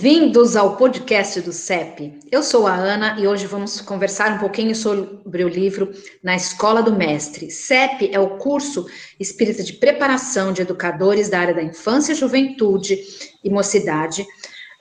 [0.00, 2.20] Bem-vindos ao podcast do CEP.
[2.30, 5.90] Eu sou a Ana e hoje vamos conversar um pouquinho sobre o livro
[6.22, 7.50] Na Escola do Mestre.
[7.50, 8.86] CEP é o curso
[9.18, 12.96] espírita de preparação de educadores da área da infância, juventude
[13.42, 14.24] e mocidade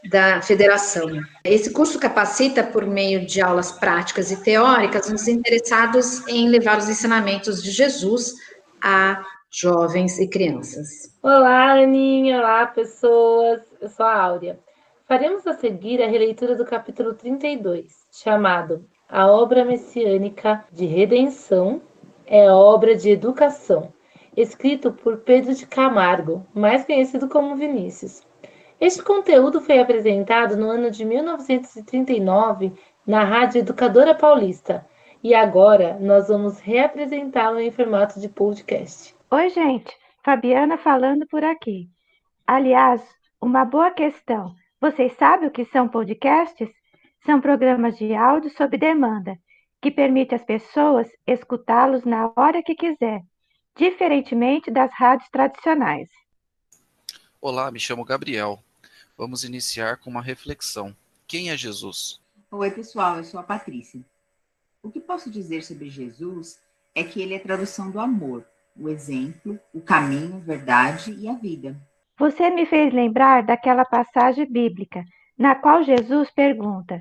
[0.08, 1.10] da federação.
[1.44, 6.88] Esse curso capacita por meio de aulas práticas e teóricas os interessados em levar os
[6.90, 8.36] ensinamentos de Jesus
[8.80, 11.12] a jovens e crianças.
[11.24, 13.62] Olá, Aninha, olá, pessoas.
[13.82, 14.60] Eu sou a Áurea.
[15.08, 21.82] Faremos a seguir a releitura do capítulo 32, chamado A Obra Messiânica de Redenção
[22.26, 23.94] é obra de educação,
[24.36, 28.22] escrito por Pedro de Camargo, mais conhecido como Vinícius.
[28.82, 32.74] Este conteúdo foi apresentado no ano de 1939
[33.08, 34.86] na Rádio Educadora Paulista
[35.24, 39.16] e agora nós vamos reapresentá-lo em formato de podcast.
[39.32, 41.88] Oi, gente, Fabiana falando por aqui.
[42.46, 43.02] Aliás,
[43.42, 44.54] uma boa questão.
[44.80, 46.70] Vocês sabem o que são podcasts?
[47.26, 49.36] São programas de áudio sob demanda,
[49.82, 53.24] que permite às pessoas escutá-los na hora que quiser,
[53.76, 56.12] diferentemente das rádios tradicionais.
[57.42, 58.64] Olá, me chamo Gabriel.
[59.18, 60.96] Vamos iniciar com uma reflexão.
[61.26, 62.22] Quem é Jesus?
[62.52, 64.00] Oi, pessoal, eu sou a Patrícia.
[64.84, 66.60] O que posso dizer sobre Jesus
[66.94, 71.28] é que ele é a tradução do amor, o exemplo, o caminho, a verdade e
[71.28, 71.76] a vida.
[72.18, 75.04] Você me fez lembrar daquela passagem bíblica
[75.38, 77.00] na qual Jesus pergunta: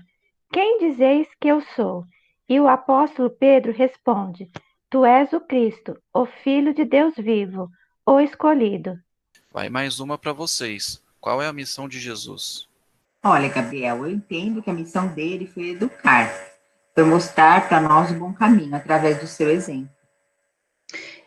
[0.53, 2.05] Quem dizeis que eu sou?
[2.49, 4.51] E o apóstolo Pedro responde:
[4.91, 7.71] Tu és o Cristo, o Filho de Deus vivo,
[8.05, 8.99] o escolhido.
[9.53, 11.03] Vai mais uma para vocês.
[11.19, 12.69] Qual é a missão de Jesus?
[13.25, 16.31] Olha, Gabriel, eu entendo que a missão dele foi educar,
[16.95, 19.96] foi mostrar para nós o bom caminho através do seu exemplo.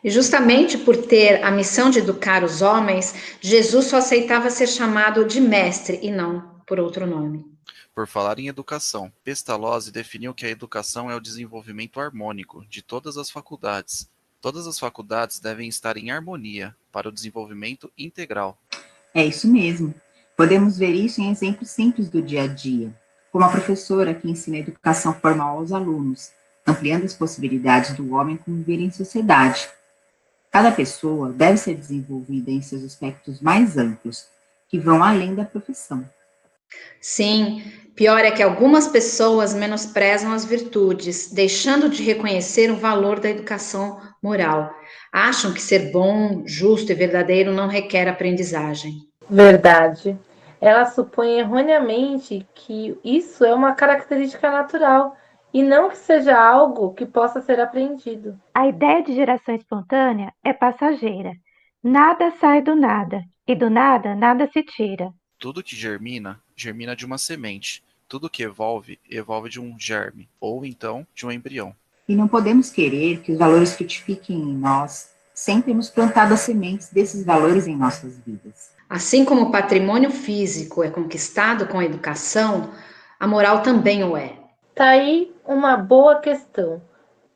[0.04, 5.26] E justamente por ter a missão de educar os homens, Jesus só aceitava ser chamado
[5.26, 7.46] de mestre e não por outro nome.
[7.94, 13.18] Por falar em educação, Pestalozzi definiu que a educação é o desenvolvimento harmônico de todas
[13.18, 14.10] as faculdades.
[14.40, 18.58] Todas as faculdades devem estar em harmonia para o desenvolvimento integral.
[19.14, 19.94] É isso mesmo.
[20.38, 22.96] Podemos ver isso em exemplos simples do dia a dia,
[23.34, 26.32] como a professora que ensina educação formal aos alunos,
[26.66, 29.68] ampliando as possibilidades do homem conviver em sociedade
[30.52, 34.28] Cada pessoa deve ser desenvolvida em seus aspectos mais amplos,
[34.68, 36.04] que vão além da profissão.
[37.02, 37.64] Sim,
[37.96, 44.00] pior é que algumas pessoas menosprezam as virtudes, deixando de reconhecer o valor da educação
[44.22, 44.74] moral.
[45.12, 49.08] Acham que ser bom, justo e verdadeiro não requer aprendizagem.
[49.30, 50.18] Verdade.
[50.62, 55.16] Ela supõe erroneamente que isso é uma característica natural
[55.54, 58.40] e não que seja algo que possa ser aprendido.
[58.54, 61.34] A ideia de geração espontânea é passageira.
[61.84, 65.14] Nada sai do nada, e do nada nada se tira.
[65.38, 67.84] Tudo que germina, germina de uma semente.
[68.08, 71.76] Tudo que evolve, evolve de um germe, ou então de um embrião.
[72.08, 76.90] E não podemos querer que os valores frutifiquem em nós sem termos plantado as sementes
[76.90, 78.72] desses valores em nossas vidas.
[78.90, 82.72] Assim como o patrimônio físico é conquistado com a educação,
[83.18, 84.34] a moral também o é.
[84.76, 86.80] Tá aí uma boa questão.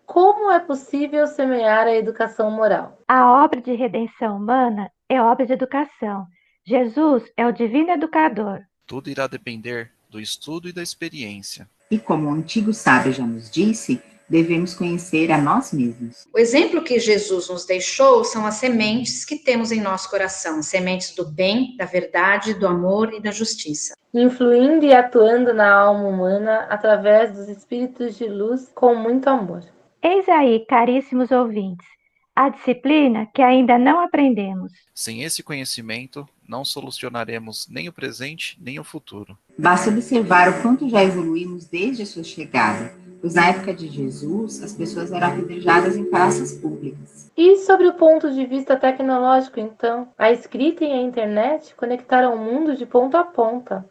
[0.06, 3.00] Como é possível semear a educação moral?
[3.07, 6.28] A obra de redenção humana é obra de educação.
[6.63, 8.62] Jesus é o divino educador.
[8.85, 11.68] Tudo irá depender do estudo e da experiência.
[11.90, 16.28] E como o antigo sábio já nos disse, devemos conhecer a nós mesmos.
[16.34, 21.16] O exemplo que Jesus nos deixou são as sementes que temos em nosso coração, sementes
[21.16, 23.95] do bem, da verdade, do amor e da justiça.
[24.13, 29.63] Influindo e atuando na alma humana através dos espíritos de luz com muito amor.
[30.01, 31.88] Eis aí, caríssimos ouvintes,
[32.35, 34.72] a disciplina que ainda não aprendemos.
[34.94, 39.38] Sem esse conhecimento, não solucionaremos nem o presente nem o futuro.
[39.57, 44.61] Basta observar o quanto já evoluímos desde a sua chegada pois na época de Jesus
[44.61, 47.31] as pessoas eram apedrejadas em praças públicas.
[47.38, 52.37] E sobre o ponto de vista tecnológico, então, a escrita e a internet conectaram o
[52.37, 53.85] mundo de ponta a ponta.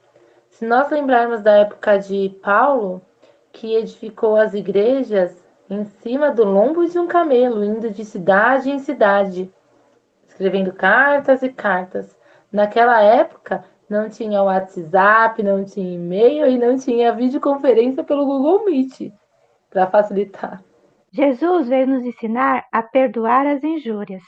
[0.51, 3.01] Se nós lembrarmos da época de Paulo,
[3.51, 5.35] que edificou as igrejas
[5.71, 9.51] em cima do lombo de um camelo, indo de cidade em cidade,
[10.29, 12.15] escrevendo cartas e cartas.
[12.53, 19.11] Naquela época, não tinha WhatsApp, não tinha e-mail e não tinha videoconferência pelo Google Meet
[19.73, 20.63] para facilitar.
[21.13, 24.23] Jesus veio nos ensinar a perdoar as injúrias,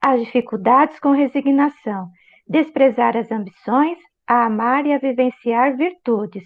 [0.00, 2.08] as dificuldades com resignação,
[2.46, 6.44] desprezar as ambições, a amar e a vivenciar virtudes.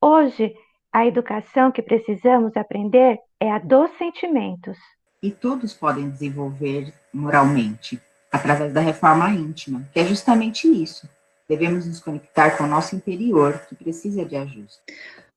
[0.00, 0.54] Hoje,
[0.92, 4.76] a educação que precisamos aprender é a dos sentimentos.
[5.22, 8.00] E todos podem desenvolver moralmente,
[8.30, 11.08] através da reforma íntima, que é justamente isso:
[11.48, 14.80] Devemos nos conectar com o nosso interior, que precisa de ajuste.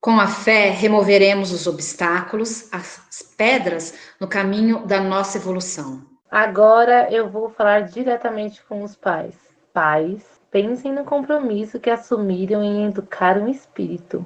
[0.06, 6.00] Com a fé, removeremos os obstáculos, as pedras no caminho da nossa evolução.
[6.30, 9.34] Agora eu vou falar diretamente com os pais.
[9.72, 14.24] Pais, pensem no compromisso que assumiram em educar um espírito.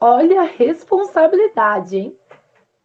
[0.00, 2.18] Olha a responsabilidade, hein?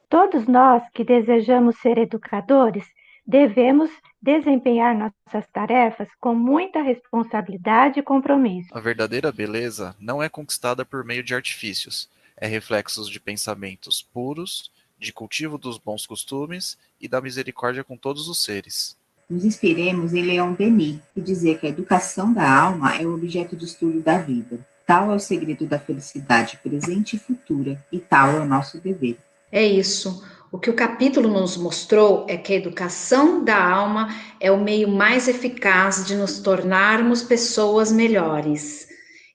[0.07, 2.85] Todos nós que desejamos ser educadores
[3.25, 3.89] devemos
[4.21, 8.69] desempenhar nossas tarefas com muita responsabilidade e compromisso.
[8.71, 14.71] A verdadeira beleza não é conquistada por meio de artifícios, é reflexos de pensamentos puros,
[14.99, 18.95] de cultivo dos bons costumes e da misericórdia com todos os seres.
[19.27, 23.55] Nos inspiremos em Leon Denis, que dizia que a educação da alma é o objeto
[23.55, 24.59] de estudo da vida.
[24.85, 29.17] Tal é o segredo da felicidade presente e futura, e tal é o nosso dever.
[29.51, 30.23] É isso.
[30.51, 34.89] O que o capítulo nos mostrou é que a educação da alma é o meio
[34.89, 38.85] mais eficaz de nos tornarmos pessoas melhores.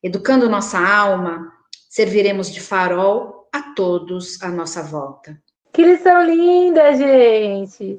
[0.03, 1.51] Educando nossa alma,
[1.89, 5.41] serviremos de farol a todos à nossa volta.
[5.73, 7.99] Que lição linda, gente!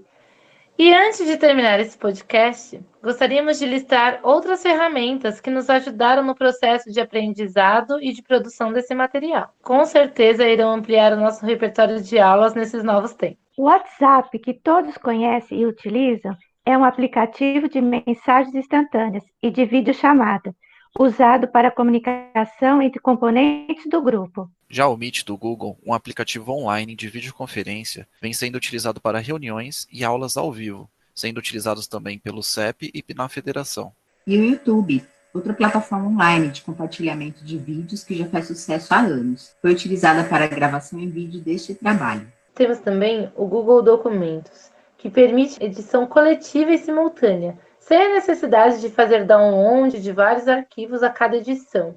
[0.80, 6.36] E antes de terminar esse podcast, gostaríamos de listar outras ferramentas que nos ajudaram no
[6.36, 9.52] processo de aprendizado e de produção desse material.
[9.64, 13.40] Com certeza irão ampliar o nosso repertório de aulas nesses novos tempos.
[13.58, 19.66] O WhatsApp, que todos conhecem e utilizam, é um aplicativo de mensagens instantâneas e de
[19.66, 20.54] videochamada,
[21.00, 24.50] usado para comunicação entre componentes do grupo.
[24.70, 29.88] Já o Meet do Google, um aplicativo online de videoconferência, vem sendo utilizado para reuniões
[29.92, 33.94] e aulas ao vivo, sendo utilizados também pelo CEP e na Federação.
[34.26, 35.04] E o YouTube,
[35.34, 39.56] outra plataforma online de compartilhamento de vídeos que já faz sucesso há anos.
[39.62, 42.28] Foi utilizada para a gravação em vídeo deste trabalho.
[42.54, 48.90] Temos também o Google Documentos, que permite edição coletiva e simultânea, sem a necessidade de
[48.90, 51.96] fazer download de vários arquivos a cada edição.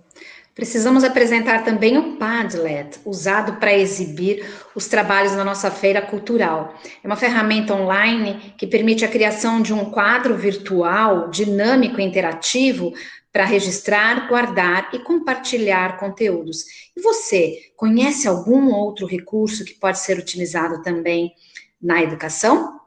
[0.55, 4.45] Precisamos apresentar também o Padlet, usado para exibir
[4.75, 6.75] os trabalhos na nossa feira cultural.
[7.03, 12.93] É uma ferramenta online que permite a criação de um quadro virtual, dinâmico e interativo
[13.33, 16.65] para registrar, guardar e compartilhar conteúdos.
[16.97, 21.33] E você, conhece algum outro recurso que pode ser utilizado também
[21.81, 22.79] na educação?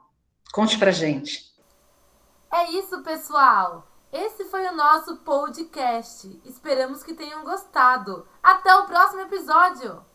[0.52, 1.53] Conte para gente.
[2.56, 3.84] É isso, pessoal!
[4.12, 6.40] Esse foi o nosso podcast.
[6.44, 8.28] Esperamos que tenham gostado.
[8.40, 10.04] Até o próximo episódio!